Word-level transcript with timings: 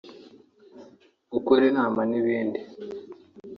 gukora 1.31 1.61
inama 1.71 2.01
n’ibindi 2.09 2.59